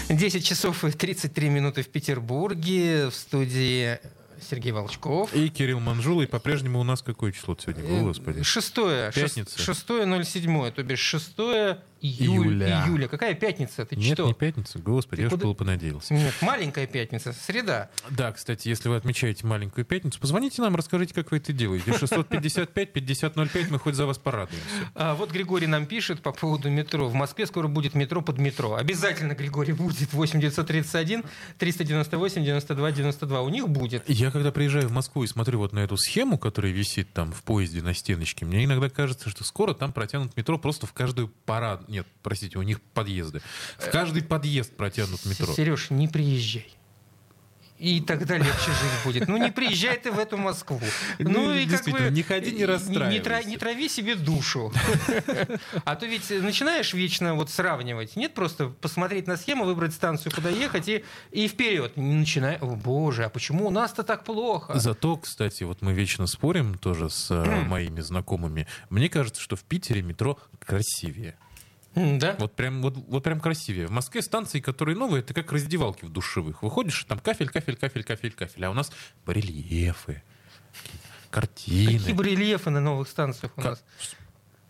[0.09, 3.09] 10 часов и 33 минуты в Петербурге.
[3.09, 3.99] В студии
[4.41, 5.33] Сергей Волчков.
[5.35, 6.23] И Кирилл Манжула.
[6.23, 8.41] И по-прежнему у нас какое число сегодня было, господи?
[8.41, 9.11] Шестое.
[9.11, 9.59] Пятница.
[9.59, 10.71] Шестое, ноль седьмое.
[10.71, 12.83] То бишь шестое Июль, Июля.
[12.85, 13.07] июля.
[13.07, 13.85] Какая пятница?
[13.85, 14.27] Ты Нет, что?
[14.27, 14.79] не пятница.
[14.79, 16.13] Господи, Ты я куда- было понадеялся.
[16.13, 17.89] Нет, маленькая пятница, среда.
[18.09, 21.91] Да, кстати, если вы отмечаете маленькую пятницу, позвоните нам, расскажите, как вы это делаете.
[21.91, 24.65] 655-5005, мы хоть за вас порадуемся.
[24.95, 27.07] А вот Григорий нам пишет по поводу метро.
[27.09, 28.75] В Москве скоро будет метро под метро.
[28.75, 30.13] Обязательно, Григорий, будет.
[30.13, 31.23] 8931
[31.57, 33.41] 398 92 92.
[33.41, 34.09] У них будет.
[34.09, 37.43] Я когда приезжаю в Москву и смотрю вот на эту схему, которая висит там в
[37.43, 41.83] поезде на стеночке, мне иногда кажется, что скоро там протянут метро просто в каждую парад.
[41.89, 43.41] Нет, простите, у них подъезды.
[43.77, 45.53] В каждый подъезд протянут метро.
[45.53, 46.67] Сереж, не приезжай.
[47.79, 49.29] И тогда легче жить будет.
[49.29, 50.81] Ну, не приезжай ты в эту Москву.
[51.17, 52.09] Ну, Ну, и как бы...
[52.11, 53.23] не ходи, не Не, расстраивайся.
[53.23, 54.73] тра- не трави себе душу.
[55.85, 58.17] А то ведь начинаешь вечно вот сравнивать.
[58.17, 61.95] Нет, просто посмотреть на схему, выбрать станцию, куда ехать, и, и вперед.
[61.95, 62.57] Не начинай.
[62.57, 64.77] О, боже, а почему у нас-то так плохо?
[64.77, 68.67] Зато, кстати, вот мы вечно спорим тоже с э, моими знакомыми.
[68.89, 71.37] Мне кажется, что в Питере метро красивее.
[72.19, 72.35] Да?
[72.39, 73.87] Вот прям, вот, вот прям красивее.
[73.87, 76.63] В Москве станции, которые новые, это как раздевалки в душевых.
[76.63, 78.65] Выходишь, там кафель, кафель, кафель, кафель, кафель.
[78.65, 78.91] А у нас
[79.25, 80.21] барельефы,
[81.29, 81.99] картины.
[81.99, 83.83] Какие барельефы на новых станциях у Ка- нас?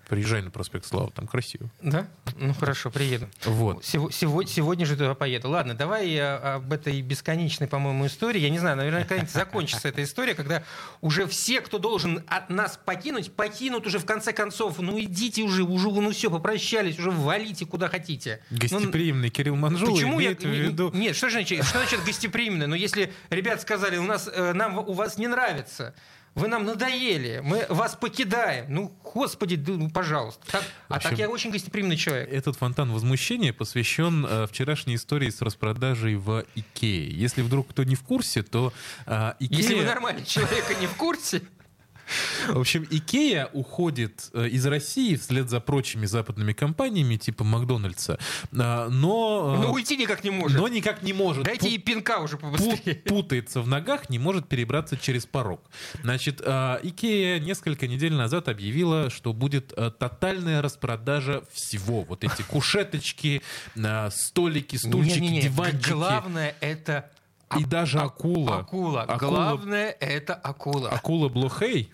[0.10, 1.70] Приезжай на проспект Славы, там красиво.
[1.84, 2.08] Да?
[2.36, 3.30] Ну хорошо, приеду.
[3.46, 3.86] Вот.
[3.86, 5.50] Сего- сего- сегодня же туда поеду.
[5.50, 8.40] Ладно, давай я об этой бесконечной, по-моему, истории.
[8.40, 10.64] Я не знаю, наверное, когда-нибудь закончится эта история, когда
[11.02, 14.80] уже все, кто должен от нас покинуть, покинут уже в конце концов.
[14.80, 18.42] Ну идите уже, уже ну все, попрощались, уже валите куда хотите.
[18.50, 20.32] Ну, Гостеприимный Кирилл Манжул Почему я...
[20.32, 20.90] в виду...
[20.94, 22.66] Нет, что значит, что значит гостеприимно?
[22.66, 25.94] Но если ребят сказали, у нас, э, нам у вас не нравится,
[26.40, 28.66] вы нам надоели, мы вас покидаем.
[28.70, 30.42] Ну, господи, да, ну, пожалуйста.
[30.52, 32.30] Так- а общем, так я очень гостеприимный человек.
[32.32, 37.10] Этот фонтан возмущения посвящен э, вчерашней истории с распродажей в Икее.
[37.12, 38.74] Если вдруг кто не в курсе, то
[39.06, 39.58] э, Икея...
[39.60, 41.42] Если вы нормальный человек и не в курсе,
[42.48, 48.18] В общем, Икея уходит э, из России вслед за прочими западными компаниями типа Макдональдса,
[48.58, 50.60] А, но, э, ну уйти никак не может.
[50.60, 51.44] но никак не может.
[51.44, 52.96] Дайте Пу- ей пинка уже побыстрее.
[52.96, 55.62] путается в ногах, не может перебраться через порог.
[56.04, 62.02] Значит, э, Икея несколько недель назад объявила, что будет тотальная распродажа всего.
[62.04, 63.42] Вот эти кушеточки,
[64.10, 65.90] столики, стульчики, Не-не-не, диванчики.
[65.92, 67.10] Главное это
[67.60, 68.60] И даже акула.
[68.60, 69.06] акула.
[69.08, 70.90] Акула- Главное это акула.
[70.90, 71.92] Акула Блохей,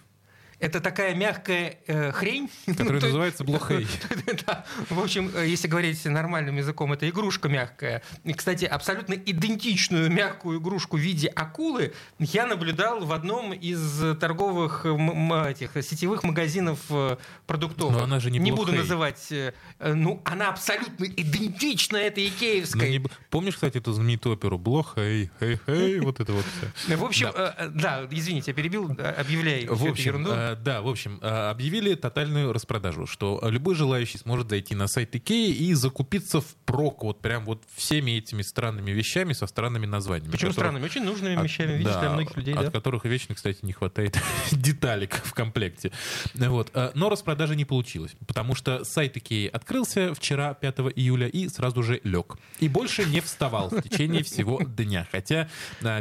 [0.60, 2.50] Это такая мягкая э, хрень.
[2.66, 3.88] которая То- называется Блохей.
[4.48, 4.66] Да.
[4.90, 8.02] В общем, э, если говорить нормальным языком, это игрушка мягкая.
[8.24, 14.86] И, кстати, абсолютно идентичную мягкую игрушку в виде акулы я наблюдал в одном из торговых
[14.86, 17.98] м- этих сетевых магазинов э, продуктовых.
[17.98, 18.80] Но она же не буду Блохей.
[18.80, 19.28] называть.
[19.32, 22.90] э, э, Ну, она абсолютно идентична этой Ну, икеевской.
[23.00, 26.46] не Помнишь, кстати, эту знаменитую оперу Блохей, хей, хей, вот это вот
[26.78, 26.96] все.
[26.98, 30.32] В общем, э, э, да, извините, я перебил, да, объявляй В общем, ерунду.
[30.52, 35.16] Э, да, в общем, э, объявили тотальную распродажу, что любой желающий сможет зайти на сайт
[35.16, 40.32] Икеи и закупиться впрок вот прям вот всеми этими странными вещами со странными названиями.
[40.32, 40.86] Почему которых- странными?
[40.86, 42.72] Очень нужными от- вещами, видишь, да, для многих людей, от да?
[42.72, 44.18] которых вечно, кстати, не хватает
[44.52, 45.92] деталек в комплекте.
[46.36, 46.70] Вот.
[46.74, 51.84] э, Но распродажа не получилась, потому что сайт Икеи открылся вчера, 5 июля, и сразу
[51.84, 52.38] же лег.
[52.60, 55.08] И больше не вставал в течение всего дня.
[55.12, 55.50] Хотя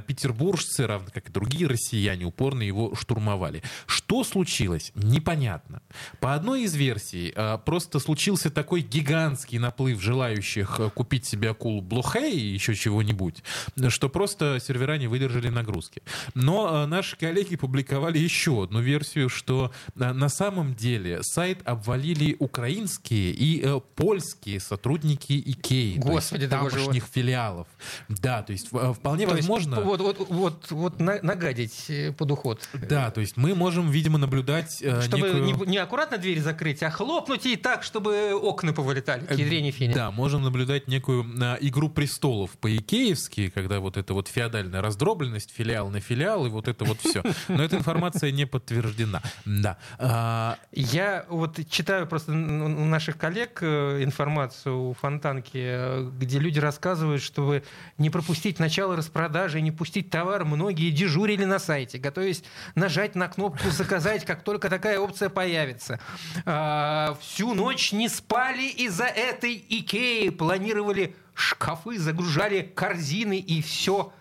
[0.06, 3.62] петербуржцы, равно как и другие россияне, упорно его штурмовали.
[3.86, 4.90] Что случилось?
[4.96, 5.80] Непонятно.
[6.18, 11.80] По одной из версий, э, просто случился такой гигантский наплыв желающих э, купить себе акулу
[11.80, 13.44] Блохей и еще чего-нибудь,
[13.88, 16.02] что просто сервера не выдержали нагрузки.
[16.34, 22.34] Но э, наши коллеги публиковали еще одну версию, что э, на самом деле сайт обвалили
[22.40, 27.68] украинские и э, польские сотрудники Икеи, то есть Господи, да боже тамошних филиалов.
[28.08, 29.80] Да, то есть э, вполне То есть, возможно...
[29.80, 32.68] вот, вот, вот, вот на- нагадить под уход.
[32.72, 35.66] Да, то есть мы можем, видимо, наблюдать э, Чтобы некую...
[35.66, 39.24] не, не аккуратно дверь закрыть, а хлопнуть ей так, чтобы окна повылетали.
[39.26, 39.94] к ядрене фене.
[39.94, 45.90] Да, можем наблюдать некую а, игру престолов по-икеевски, когда вот эта вот феодальная раздробленность, филиал
[45.90, 47.22] на филиал, и вот это вот все.
[47.48, 49.22] Но эта информация не подтверждена.
[49.44, 49.78] Да.
[49.98, 56.58] А, Я вот читаю просто у наших коллег э, информацию у Фонтанки, э, где люди
[56.58, 57.62] рассказывают, чтобы
[57.98, 62.42] не пропустить начало распродажи и не пустить товар, многие дежурили на сайте, готовясь
[62.74, 65.98] нажать на кнопку «Заказать», как только такая опция появится.
[66.46, 74.12] А, Всю ночь не спали из-за этой Икеи, планировали шкафы, загружали корзины и все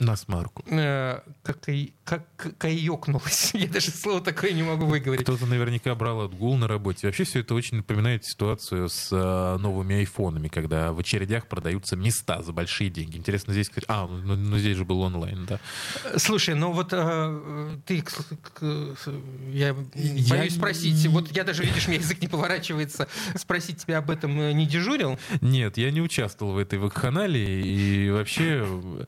[0.00, 0.64] На смарку.
[0.70, 1.58] Э, как,
[2.04, 2.24] как
[2.56, 3.50] каёкнулась.
[3.54, 5.24] Я даже слово такое не могу выговорить.
[5.24, 7.06] Кто-то наверняка брал отгул на работе.
[7.06, 12.42] Вообще все это очень напоминает ситуацию с э, новыми айфонами, когда в очередях продаются места
[12.42, 13.18] за большие деньги.
[13.18, 13.70] Интересно здесь.
[13.88, 15.60] А, ну, ну, здесь же был онлайн, да.
[16.16, 18.02] Слушай, ну вот э, ты,
[19.52, 24.10] я Я боюсь спросить, вот я даже, видишь, мне язык не поворачивается, спросить тебя об
[24.10, 25.18] этом э, не дежурил?
[25.42, 27.66] Нет, я не участвовал в этой вакханалии.
[27.66, 29.04] И вообще э,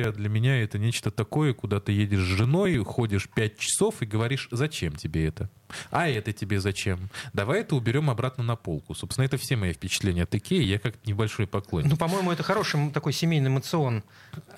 [0.00, 4.06] Икея для меня это нечто такое, куда ты едешь с женой, ходишь пять часов и
[4.06, 5.50] говоришь, зачем тебе это?
[5.90, 7.08] А это тебе зачем?
[7.32, 8.94] Давай это уберем обратно на полку.
[8.94, 10.62] Собственно, это все мои впечатления от Икеи.
[10.62, 11.90] Я как небольшой поклонник.
[11.90, 14.02] Ну, по-моему, это хороший такой семейный моцион.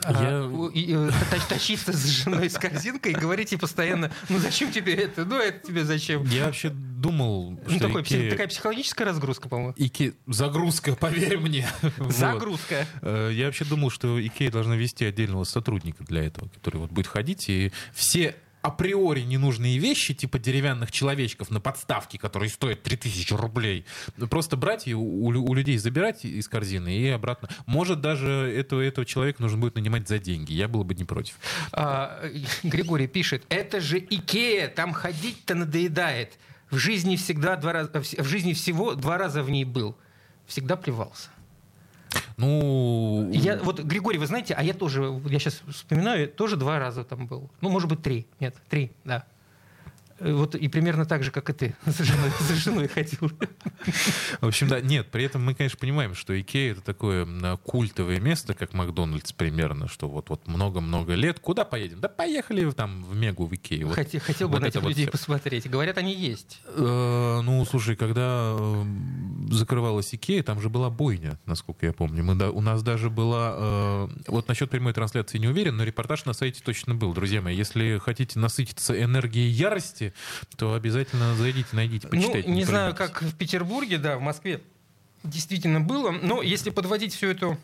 [0.05, 1.11] Я- А, и, э,
[1.48, 5.66] тащиться с женой с корзинкой и говорить ей постоянно, ну зачем тебе это, ну это
[5.66, 6.25] тебе зачем?
[6.25, 8.31] Я вообще думал, Ну, что такой, пси- Икея...
[8.31, 9.75] такая психологическая разгрузка, по-моему.
[9.77, 10.14] Ики...
[10.27, 11.66] Загрузка, поверь мне.
[11.98, 12.12] Вот.
[12.14, 12.87] Загрузка.
[13.01, 17.07] Э, Я вообще думал, что Икея должна вести отдельного сотрудника для этого, который вот будет
[17.07, 23.85] ходить и все априори ненужные вещи, типа деревянных человечков на подставке, которые стоят 3000 рублей,
[24.31, 27.48] просто брать и у, у- людей забирать из корзины и обратно.
[27.66, 30.53] Может, даже этого, этого человека нужно будет нанимать за деньги.
[30.53, 31.35] Я был бы не против.
[31.72, 32.22] А,
[32.62, 36.38] Григорий пишет, это же Икея, там ходить-то надоедает.
[36.70, 39.96] В жизни всегда два раза, в жизни всего два раза в ней был.
[40.46, 41.29] Всегда плевался.
[42.42, 47.05] Ну, Я, вот, Григорий, вы знаете, а я тоже, я сейчас вспоминаю, тоже два раза
[47.05, 47.48] там был.
[47.61, 48.26] Ну, может быть, три.
[48.40, 49.24] Нет, три, да.
[50.22, 53.30] Э, Вот и примерно так же, как и ты, за женой, за женой ходил.
[54.40, 57.26] В общем, да, нет, при этом мы, конечно, понимаем, что Икея это такое
[57.64, 61.40] культовое место, как Макдональдс примерно, что вот вот много-много лет.
[61.40, 62.00] Куда поедем?
[62.00, 63.88] Да поехали там в Мегу в Икею.
[63.88, 65.12] Вот, Хотел, хотел бы вот на этих вот людей всё.
[65.12, 65.68] посмотреть.
[65.68, 66.61] Говорят, они есть.
[66.66, 68.85] Э, Ну, слушай, когда э,
[69.50, 72.22] закрывалась Икея, там же была бойня, насколько я помню.
[72.24, 73.54] Мы, да, у нас даже была...
[73.56, 77.12] э, Вот насчет прямой трансляции не уверен, но репортаж на сайте точно был.
[77.14, 80.12] Друзья мои, если хотите насытиться энергией ярости,
[80.57, 82.48] то обязательно зайдите, найдите, почитайте.
[82.48, 83.18] ну, не знаю, поленитесь.
[83.18, 84.61] как в Петербурге, да, в Москве
[85.25, 86.11] действительно было.
[86.11, 87.59] Но если подводить всю эту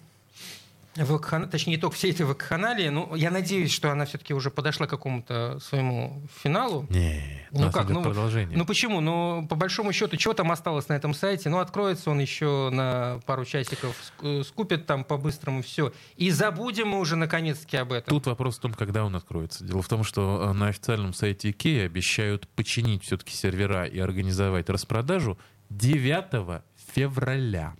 [1.04, 4.90] вакхана- точнее, итог всей этой вакханалии, ну, я надеюсь, что она все-таки уже подошла к
[4.90, 6.86] какому-то своему финалу.
[6.90, 8.56] Нет, у Ну как, ну, продолжение.
[8.56, 9.00] Ну почему?
[9.00, 11.48] Ну, по большому счету, что там осталось на этом сайте?
[11.48, 15.92] Ну, откроется он еще на пару часиков, ск- скупят там по-быстрому все.
[16.16, 18.14] И забудем мы уже наконец-таки об этом.
[18.14, 19.64] Тут вопрос в том, когда он откроется.
[19.64, 24.68] Дело в том, что э, на официальном сайте IKEA обещают починить все-таки сервера и организовать
[24.68, 25.38] распродажу
[25.70, 26.62] 9
[26.94, 27.74] февраля.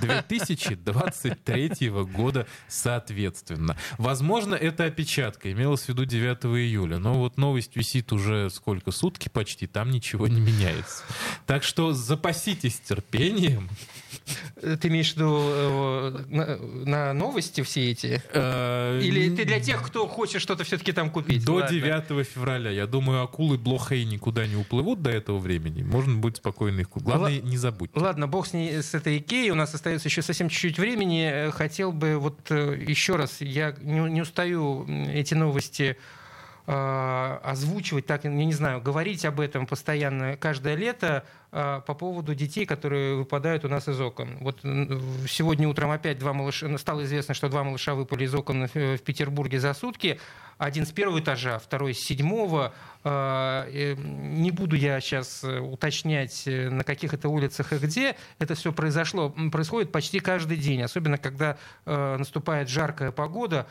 [0.00, 3.76] 2023 года соответственно.
[3.98, 9.28] Возможно, это опечатка, имелось в виду 9 июля, но вот новость висит уже сколько, сутки
[9.28, 11.04] почти, там ничего не меняется.
[11.46, 13.68] Так что запаситесь терпением.
[14.54, 18.22] Ты имеешь в виду э, на, на новости все эти?
[19.02, 21.44] Или ты для тех, кто хочет что-то все-таки там купить?
[21.44, 21.70] До Ладно.
[21.70, 22.70] 9 февраля.
[22.70, 25.82] Я думаю, акулы блохей никуда не уплывут до этого времени.
[25.82, 27.06] Можно будет спокойно их купить.
[27.06, 27.98] Главное, не забудьте.
[27.98, 29.50] Ладно, бог с ней, с этой Икеей.
[29.50, 31.28] У нас остается еще совсем чуть-чуть времени.
[31.30, 36.21] Э, Хотел бы вот э, еще раз, я не, не устаю эти новости э,
[36.64, 42.66] озвучивать, так, я не знаю, говорить об этом постоянно каждое лето э, по поводу детей,
[42.66, 44.38] которые выпадают у нас из окон.
[44.38, 48.96] Вот сегодня утром опять два малыша, стало известно, что два малыша выпали из окон э,
[48.96, 50.20] в Петербурге за сутки.
[50.56, 52.72] Один с первого этажа, второй с седьмого.
[53.02, 58.14] Э, э, Не буду я сейчас уточнять, э, на каких это улицах и где.
[58.38, 63.66] Это все произошло, происходит почти каждый день, особенно когда э, наступает жаркая погода.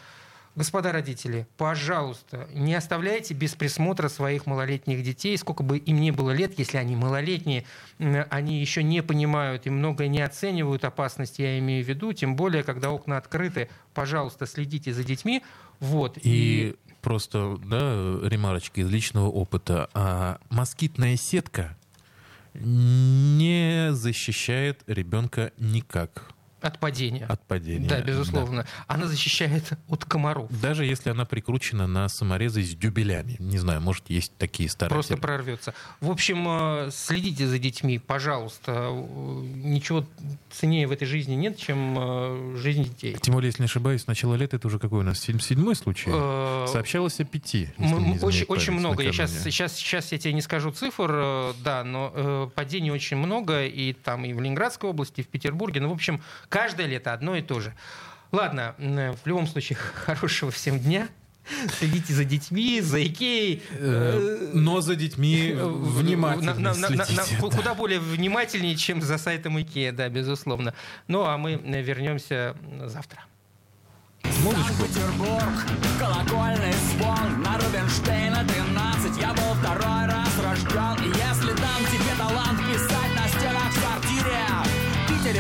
[0.54, 6.32] Господа родители, пожалуйста, не оставляйте без присмотра своих малолетних детей, сколько бы им ни было
[6.32, 7.66] лет, если они малолетние,
[8.00, 12.64] они еще не понимают и многое не оценивают опасности, я имею в виду, тем более,
[12.64, 15.42] когда окна открыты, пожалуйста, следите за детьми.
[15.80, 16.18] Вот.
[16.22, 19.90] И просто, да, ремарочка из личного опыта.
[19.94, 21.78] А москитная сетка
[22.54, 27.26] не защищает ребенка никак от падения.
[27.26, 27.88] от падения.
[27.88, 28.66] Да, безусловно.
[28.88, 30.50] Она защищает от комаров.
[30.62, 33.36] Даже если она прикручена на саморезы с дюбелями.
[33.40, 34.94] Не знаю, может, есть такие старые.
[34.96, 35.74] Просто прорвется.
[36.00, 38.90] В общем, э, следите за детьми, пожалуйста.
[39.56, 40.06] Ничего
[40.52, 43.16] ценнее в этой жизни нет, чем э, жизнь детей.
[43.22, 45.20] Тем более, если не ошибаюсь, с начала лета это уже какой у нас?
[45.20, 46.10] Седь- Седьмой случай?
[46.14, 47.70] Э, Сообщалось о пяти.
[48.48, 49.04] очень, много.
[49.04, 53.94] Я сейчас, сейчас, сейчас я тебе не скажу цифр, да, но падений очень много, и
[53.94, 55.82] там и в Ленинградской области, и в Петербурге.
[55.82, 57.74] Ну, в общем, каждое лето одно и то же.
[58.32, 61.08] Ладно, в любом случае, хорошего всем дня.
[61.80, 63.64] Следите за детьми, за Икеей.
[63.72, 67.58] Э, Но за детьми Э, внимательно на- на- на- на- следите, ку- да.
[67.58, 70.74] Куда более внимательнее, чем за сайтом Икея, да, безусловно.
[71.08, 73.22] Ну, а мы вернемся завтра.
[74.44, 74.84] Музычку.
[74.86, 75.66] Петербург,
[76.00, 81.41] колокольный звон На Рубинштейна 13 Я был второй раз рожден И если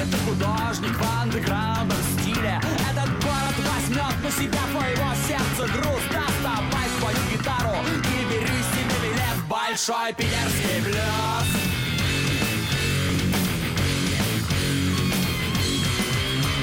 [0.10, 2.60] Ты художник в андеграундном стиле.
[2.90, 6.02] Этот город возьмет на себя твоего сердца груз.
[6.12, 11.48] Доставай свою гитару и бери себе билет Большой питерский блюз.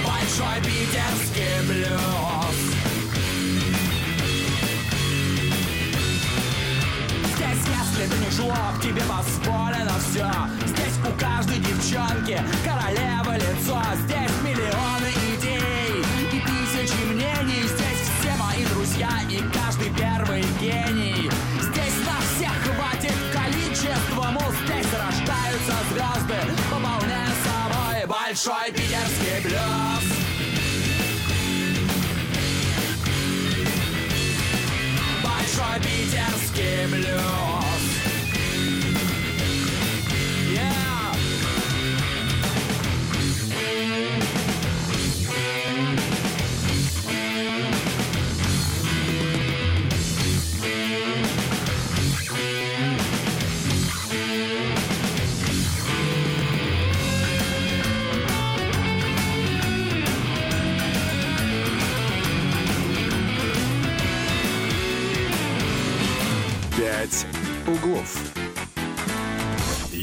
[0.05, 2.78] Большой питерский блюз
[7.99, 10.31] если ты не жлоб, тебе позволено все
[10.67, 17.63] Здесь у каждой девчонки королева лицо Здесь миллионы идей и тысячи мнений.
[17.63, 21.31] Здесь все мои друзья и каждый первый гений.
[21.61, 29.88] Здесь на всех хватит количества муз Здесь рождаются звезды, пополняя собой Большой питерский блюз